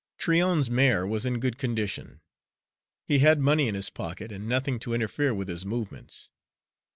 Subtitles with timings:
[0.17, 2.21] Tryon's mare was in good condition.
[3.05, 6.31] He had money in his pocket and nothing to interfere with his movements.